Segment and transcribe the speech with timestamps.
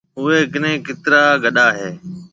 [0.17, 1.89] اوَي ڪنَي ڪيترا گڏا هِي؟